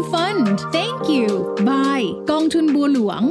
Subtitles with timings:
[0.00, 0.46] M Fund
[0.76, 1.28] Thank you
[1.68, 3.22] Bye กองทุนบัวหลวง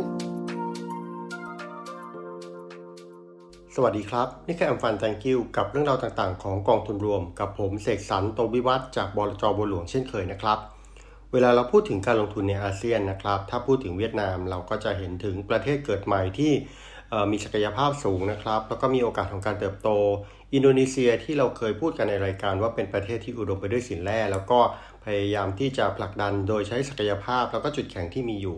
[3.76, 10.60] สวัสดีครับ นี่คือแอมฟันแตงกิวกับเรื่องราวต่างๆ ของกองทุนรวม กับผมเสกสรรโตวิวัฒจากบลจบัวหลวงเช่นเคยนะครับ
[11.32, 16.52] เวลาเราพูดถึงการลงทุนในอาเซียนนะครับ ถ้าพูดถึงเวียดนามเราก็จะเห็นถึงประเทศเกิดใหม่ที่
[17.32, 19.90] มีศักยภาพสูงนะครับ แล้วก็มีโอกาสของการเติบโต
[20.54, 24.60] อินโดนีเซียที่เราเคยพูดกันในรายการว่าเป็นประเทศที่อุดมไปด้วยสินแร่ แล้วก็
[25.06, 28.58] พยายามที่จะผลักดันโดยใช้ศักยภาพแล้วก็จุดแข็งที่มีอยู่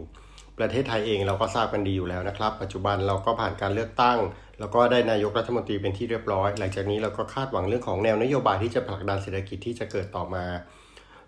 [0.57, 4.17] ประเทศไทยเองเราก็ทราบกันดีอยู่แล้วนะครับ ปัจจุบันเราก็ผ่านการเลือกตั้ง
[4.59, 10.45] แล้วก็ได้นายกรัฐมนตรีเป็นที่เรียบร้อย หลังจากนี้เราก็คาดหวังเรื่องของแนวนโยบายที่จะผลักดันเศรษฐกิจที่จะเกิดต่อมา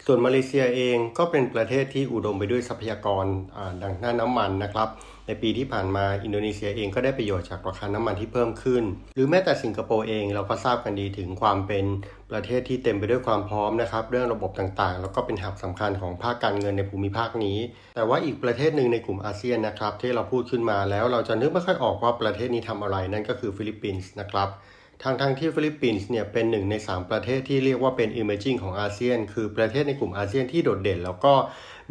[0.05, 3.25] ส่วนมาเลเซียเองก็เป็นประเทศที่อุดมไปด้วยทรัพยากร
[3.83, 4.89] ดังด้าน้ำมันนะครับ
[5.27, 8.83] ในปีที่ผ่านมาอินโดนีเซียเองก็ได้ประโยชน์จากราคาน้ำมันที่เพิ่มขึ้น
[9.15, 11.85] หรือแม้แต่สิงคโปร์เองเราก็ทราบกันดีถึงความเป็น
[12.31, 17.57] ประเทศที่เต็มไปด้วยความพร้อมนะครับเรื่องระบบต่างๆ แล้วก็เป็น hub สำคัญของภาคการเงินในภูมิภาคนี้
[17.95, 24.49] แต่ว่าอีกประเทศหนึ่งในกลุ่มอาเซียนนะครับที่เราพูดขึ้นมาแล้วเราจะนึกไม่ค่อยออกว่าประเทศนี้ทำอะไรนั่นก็คือฟิลิปปินส์นะครับ
[25.01, 31.33] ทางทางที่ฟิลิปปินส์เนี่ยเป็นหนึ่งใน 3 ประเทศที่เรียกว่าเป็น emerging ของอาเซียน คือประเทศในกลุ่มอาเซียนที่โดดเด่น แล้วก็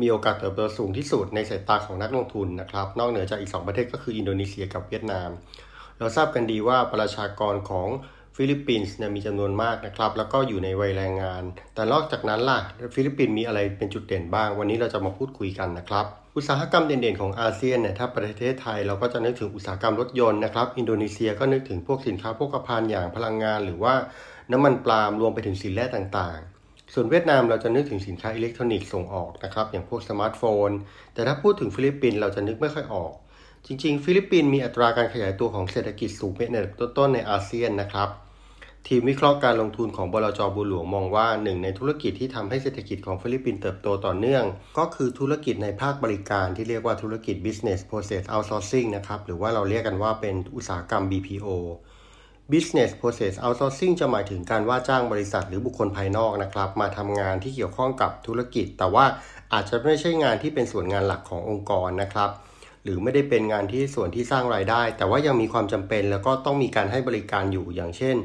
[0.00, 5.30] มีโอกาสเติบโตสูงที่สุดในสายตาของนักลงทุนนะครับ นอกเหนือจากอีก 2 ประเทศก็คืออินโดนีเซียกับเวียดนาม
[5.98, 7.88] เราทราบกันดีว่าประชากรของ
[8.36, 11.42] ฟิลิปปินส์เนี่ยมีจำนวนมากนะครับ แล้วก็อยู่ในวัยแรงงาน
[11.74, 12.58] แต่นอกจากนั้นล่ะ
[12.94, 23.94] ฟิลิปปินส์มีอะไรเป็นจุดเด่นบ้าง วันนี้เราจะมาพูดคุยกันนะครับ อุตสาหกรรมเด่นๆของอาเซียนเนี่ยถ้าประเทศไทยเราก็จะนึกถึงอุตสาหกรรมรถยนต์นะครับ อินโดนีเซียก็นึกถึงพวกสินค้าโภคภัณฑ์อย่างพลังงาน หรือว่า
[24.52, 30.70] น้ำมันปาล์มรวมไปถึงสินแร่ต่างๆส่วนเวียดนามเราจะนึกถึงสินค้าอิเล็กทรอนิกส์ส่งออกนะครับอย่างพวกสมาร์ทโฟน
[31.14, 33.12] แต่ถ้าพูดถึงฟิลิปปินส์เราจะนึกไม่ค่อยออก
[33.66, 38.08] จริง ๆ ฟิลิปปินส์มีอัตราการขยายตัวของเศรษฐกิจสูงเป็นอันดับต้นๆในอาเซียนนะครับ
[38.88, 44.44] ทีมวิเคราะห์การลงทุนของบลจ.บัวหลวงมองว่าหนึ่งในธุรกิจที่ทำให้เศรษฐกิจของฟิลิปปินส์เติบโตต่อเนื่อง
[44.78, 51.48] ก็คือธุรกิจในภาคบริการที่เรียกว่าธุรกิจ business process outsourcing นะครับหรือว่าเราเรียกกันว่าเป็นอุตสาหกรรม BPO
[52.52, 59.04] business process outsourcing จะหมายถึงการว่าจ้างบริษัทหรือบุคคลภายนอกนะครับ มาทำงานที่เกี่ยวข้องกับธุรกิจ แต่ว่า
[59.52, 62.30] อาจจะไม่ใช่งานที่เป็นส่วนงานหลักขององค์กรนะครับ
[62.84, 68.16] หรือไม่ได้เป็นงานที่ส่วนที่สร้างรายได้ แต่ว่ายังมีความจำเป็น แล้วก็ต้องมีการให้บริการอยู่อย่างเช่น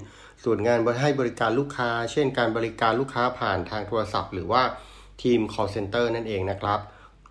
[0.44, 4.62] ส่วนงานให้บริการลูกค้า เช่น การบริการลูกค้าผ่านทางโทรศัพท์ หรือว่า
[5.22, 6.80] ทีม call center นั่นเองนะครับ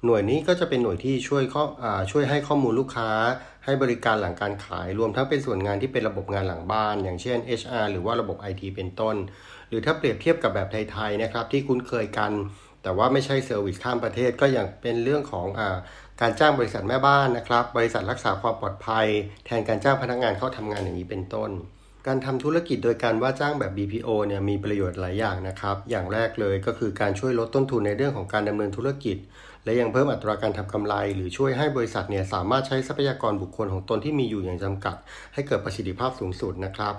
[0.04, 1.64] หน่วยนี้ก็จะเป็นหน่วยที่ช่วยข้อ
[2.10, 3.10] ช่วยให้ข้อมูลลูกค้า
[3.64, 9.16] ให้บริการหลังการขาย รวมทั้งเป็นส่วนงานที่เป็นระบบงานหลังบ้าน อย่างเช่น HR หรือว่าระบบ IT เป็นต้น
[9.68, 12.32] หรือถ้าเปรียบเทียบกับแบบไทยๆนะครับที่คุ้นเคยกัน
[12.86, 15.60] แต่ว่าไม่ใช่เซอร์วิสข้ามประเทศก็อย่างเป็นเรื่องของอ
[16.20, 19.06] การจ้างบริษัทแม่บ้านนะครับ บริษัทรักษาความปลอดภัย
[19.46, 21.50] แทนการจ้างพนักงานเข้าทำงานอย่างนี้เป็นต้น
[22.06, 29.16] การทำธุรกิจโดยการว่าจ้างแบบ BPO เนี่ยมีประโยชน์หลายอย่างนะครับ อย่างแรกเลยก็คือการช่วยลดต้นทุนในเรื่องของการดำเนินธุรกิจ
[29.66, 34.96] และยังเพิ่มอัตราการทำกำไร หรือช่วยให้บริษัทเนี่ยสามารถใช้ทรัพยากรบุคคลของตนที่มีอยู่อย่างจำกัด
[35.34, 36.94] ให้เกิดประสิทธิภาพสูงสุดนะครับ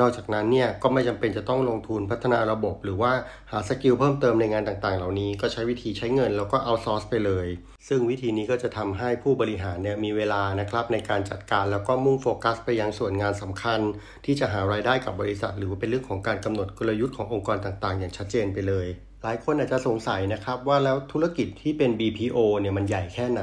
[0.00, 3.12] นอกจากนั้นเนี่ยก็ไม่จำเป็นจะต้องลงทุนพัฒนาระบบ หรือว่า
[3.50, 7.46] หา skill เพิ่มเติมในงานต่างๆ เหล่านี้ก็ใช้วิธีใช้เงินแล้วก็ outsource ไปเลย
[7.88, 13.80] ซึ่งวิธีนี้ก็จะทำให้ผู้บริหารเนี่ยมีเวลานะครับในการจัดการแล้วก็มุ่งโฟกัส ไปยังส่วนงานสำคัญ
[14.24, 18.88] ที่จะหารายได้กับบริษัท หรือว่าเป็นเรื่องของการกำหนดกลยุทธ์ขององค์กรต่างๆ อย่างชัดเจนไปเลย
[19.22, 23.42] หลายคนอาจจะสงสัยนะครับว่าแล้วธุรกิจที่เป็น BPO เนี่ยมันใหญ่แค่ไหน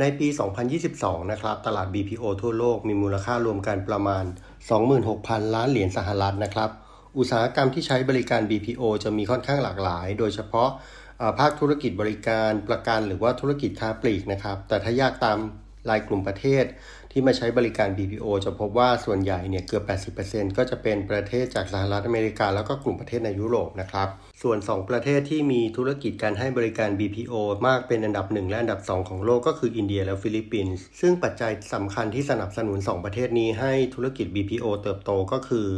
[0.00, 0.28] ในปี
[0.78, 4.24] 2022 นะครับ ตลาด BPO ทั่วโลกมีมูลค่ารวมกันประมาณ
[4.88, 6.70] 26,000 ล้านเหรียญสหรัฐนะครับ
[7.18, 10.68] อุตสาหกรรมที่ใช้บริการ BPO จะมีค่อนข้างหลากหลาย โดยเฉพาะ
[11.38, 15.38] ภาคธุรกิจบริการประกันหรือว่าธุรกิจค้าปลีกนะครับ แต่ถ้ายากตาม
[15.90, 16.64] รายกลุ่มประเทศ
[17.12, 19.80] ที่มาใช้บริการ BPO จะพบว่าส่วนใหญ่เนี่ยเกือ
[20.12, 24.08] บ 80%ก็จะเป็นประเทศจากสหรัฐอเมริกา แล้วก็กลุ่มประเทศในยุโรปนะครับ
[24.42, 27.34] ส่วน 2 ประเทศที่มีธุรกิจการให้บริการ BPO
[27.66, 35.68] มากเป็นอันดับ 1 และอันดับ 2 ของโลกก็คืออินเดียและฟิลิปปินส์ ซึ่งปัจจัยสำคัญที่สนับสนุน 2 ประเทศนี้ให้ธุรกิจ BPO เติบโตก็คือ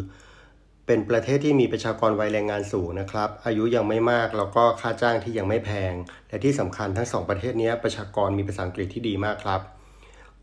[0.87, 5.95] เป็นประเทศที่มีประชากรวัยแรงงานสูงนะครับ อายุยังไม่มาก แล้วก็ค่าจ้างที่ยังไม่แพง
[6.29, 9.61] และที่สำคัญทั้ง 2 ประเทศนี้ประชากรมีภาษาอังกฤษที่ดีมากครับ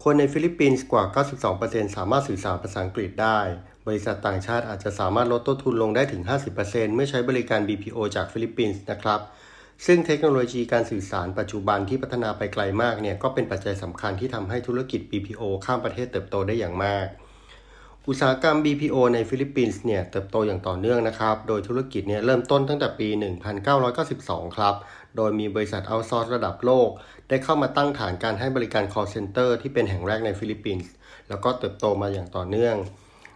[0.04, 1.04] คนในฟิลิปปินส์กว่า
[1.50, 3.40] 92%สามารถสื่อสารภาษาอังกฤษได้
[3.88, 6.22] บริษัทต่างชาติอาจจะสามารถลดต้นทุนลงได้ถึง
[6.60, 9.20] 50%เมื่อใช้บริการ BPO จากฟิลิปปินส์นะครับ
[9.86, 17.08] ซึ่งเทคโนโลยีการสื่อสารปัจจุบันที่พัฒนาไปไกลมากเนี่ยก็เป็นปัจจัยสำคัญที่ทำให้ธุรกิจ BPO ข้ามประเทศเติบโตได้อย่างมาก
[18.10, 23.08] อุตสาหกรรม BPO ในฟิลิปปินส์เนี่ยเติบโตอย่างต่อเนื่องนะครับ โดยธุรกิจเนี่ยเริ่มต้นตั้งแต่ปี
[23.82, 24.76] 1992 ครับ
[25.18, 26.90] โดยมีบริษัท outsource ระดับโลก
[27.30, 30.92] ได้เข้ามาตั้งฐานการให้บริการ call center ที่เป็นแห่งแรกในฟิลิปปินส์
[31.30, 32.76] แล้วก็เติบโตมาอย่างต่อเนื่อง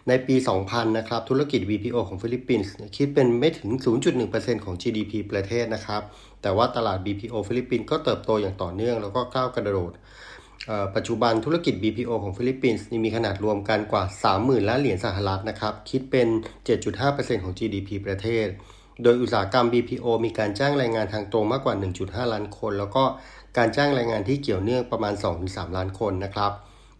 [0.07, 0.35] ในปี
[0.65, 3.69] 2000 นะครับ ธุรกิจ BPO ของฟิลิปปินส์คิดเป็นไม่ถึง
[4.17, 6.01] 0.1%ของ GDP ประเทศนะครับ
[6.41, 9.93] แต่ว่าตลาด BPO ฟิลิปปินส์ก็เติบโตอย่างต่อเนื่องแล้วก็ก้าวกระโดด
[10.95, 14.03] ปัจจุบันธุรกิจ BPO ของฟิลิปปินส์มีขนาดรวมกันกว่า
[14.35, 16.27] 30,000 ล้านเหรียญสหรัฐนะครับ คิดเป็น
[16.85, 18.47] 7.5%ของ GDP ประเทศ
[19.03, 23.03] โดยอุตสาหกรรม BPO มีการจ้างแรงงานทางตรงมากกว่า 1.5 ล้านคน แล้วก็
[23.57, 25.13] การจ้างแรงงานที่เกี่ยวเนื่องประมาณ
[25.45, 26.51] 2-3 ล้านคนนะครับ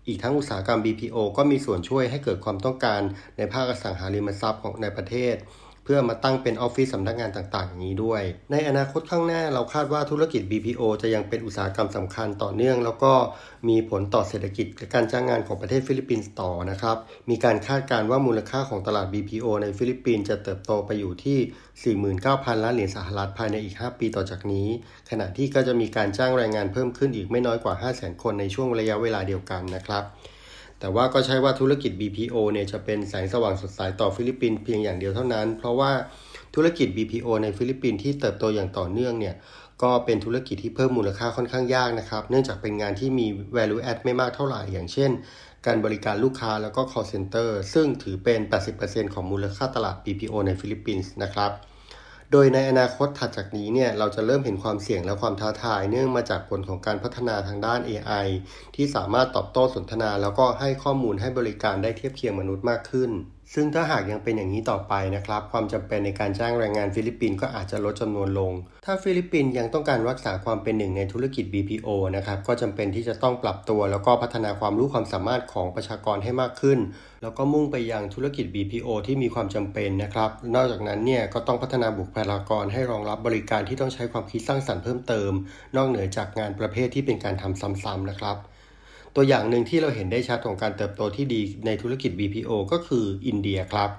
[0.08, 3.02] อีกทั้งอุตสาหกรรม BPO ก็มีส่วนช่วยให้เกิดความต้องการ
[3.38, 5.36] ในภาคอสังหาริมทรัพย์ของในประเทศ
[5.94, 8.22] เพื่อมาตั้งเป็นออฟฟิศสำนักงานต่างๆ อย่างนี้ด้วย
[8.52, 13.14] ในอนาคตข้างหน้าเราคาดว่าธุรกิจ BPO จะยังเป็นอุตสาหกรรมสำคัญต่อเนื่อง แล้วก็
[13.70, 16.98] มีผลต่อเศรษฐกิจและการจ้างงานของประเทศฟิลิปปินส์ต่อนะครับ
[17.30, 21.40] มีการคาดการณ์ว่ามูลค่าของตลาด BPO ในฟิลิปปินส์จะเติบโตไปอยู่ที่
[22.22, 24.68] 49,000 ล้านเหรียญสหรัฐภายในอีก 5 ปีต่อจากนี้
[25.10, 30.06] ขณะที่ก็จะมีการจ้างแรงงานเพิ่มขึ้นอีกไม่น้อยกว่า 500,000 คนในช่วงระยะเวลาเดียวกันนะครับ
[30.82, 35.92] แต่ว่าก็ใช่ว่าธุรกิจ BPO เนี่ยจะเป็นแสงสว่างสดใสต่อฟิลิปปินส์เพียงอย่างเดียวเท่านั้น เพราะว่า
[36.56, 39.36] ธุรกิจ BPO ในฟิลิปปินส์ที่เติบโตอย่างต่อเนื่องเนี่ย
[39.84, 45.12] ก็เป็นธุรกิจที่เพิ่มมูลค่าค่อนข้างยากนะครับ เนื่องจากเป็นงานที่มี value add ไม่มากเท่าไหร่ อย่างเช่น
[45.66, 48.40] การบริการลูกค้าแล้วก็ call center ซึ่งถือเป็น
[48.78, 51.52] 80%ของมูลค่าตลาด BPO ในฟิลิปปินส์นะครับ
[52.32, 58.28] โดยในอนาคตถัดจากนี้เนี่ยเราจะเริ่มเห็นความเสี่ยงและความท้าทาย เนื่องมาจากผลของการพัฒนาทางด้าน AI
[58.76, 63.12] ที่สามารถตอบโต้สนทนา แล้วก็ให้ข้อมูลให้บริการได้เทียบเคียงมนุษย์มากขึ้น
[63.54, 68.52] ซึ่งถ้าหากยังเป็นอย่างนี้ต่อไปนะครับ ความจำเป็นในการจ้างแรงงานฟิลิปปินส์ก็อาจจะลดจำนวนลง
[68.86, 76.80] ถ้าฟิลิปปินส์ยังต้องการรักษาความเป็นหนึ่งในธุรกิจ BPO นะครับ ก็จำเป็นที่จะต้องปรับตัว แล้วก็พัฒนาความรู้ความสามารถของประชากรให้มากขึ้น
[77.22, 85.32] แล้วก็มุ่งไปยังธุรกิจ BPO ที่มีความจำเป็นนะครับ นอกจากนั้นเนี่ยก็ต้องพัฒนาบุคลากรให้รองรับบริการที่ต้องใช้ความคิดสร้างสรรค์เพิ่มเติม
[85.76, 88.38] นอกเหนือจากงานประเภทที่เป็นการทำซ้ำๆนะครับ
[89.16, 93.90] ตัวอย่างหนึ่งที่เราเห็นได้ชัดของการเติบโตที่ดีในธุรกิจ BPO ก็คืออินเดียครับ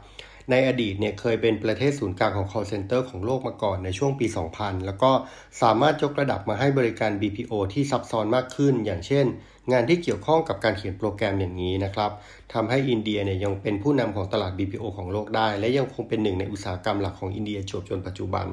[0.50, 4.26] ในอดีตเนี่ยเคยเป็นประเทศศูนย์กลางของ call center ของโลกมาก่อนในช่วงปี
[4.56, 5.10] 2000 แล้วก็
[5.62, 9.26] สามารถยกระดับมาให้บริการ BPO ที่ซับซ้อนมากขึ้น อย่างเช่น
[9.72, 12.10] งานที่เกี่ยวข้องกับการเขียนโปรแกรมอย่างนี้นะครับ
[12.52, 18.46] ทำให้อินเดียเนี่ยยังเป็นผู้นำของตลาด BPO ของโลกได้ และยังคงเป็นหนึ่งในอุตสาหกรรมหลักของอินเดียจวบจนปัจจุบัน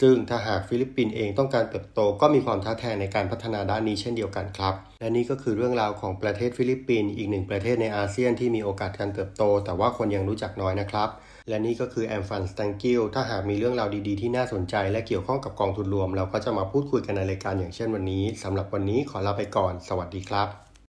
[0.00, 11.08] ซึ่งถ้าหากฟิลิปปินส์เองต้องการเติบโตก็มีความท้าทายในการพัฒนาด้านนี้เช่นเดียวกันครับ และนี่ก็คือเรื่องราวของประเทศฟิลิปปินส์อีกหนึ่งประเทศในอาเซียนที่มีโอกาสการเติบโต แต่ว่าคนยังรู้จักน้อยนะครับ
[11.48, 20.65] และนี่ก็คือแอมฟันสตังกิลถ้าหากมีเรื่องราวดีๆ ที่น่าสนใจ และเกี่ยวข้องกับกองทุนรวม เราก็จะมาพูดคุยกันในรายการอย่างเช่นวันนี้สำหรับวันนี้ขอลาไปก่อน สวัสดีครับ